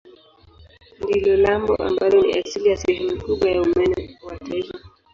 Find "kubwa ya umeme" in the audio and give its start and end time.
3.23-4.17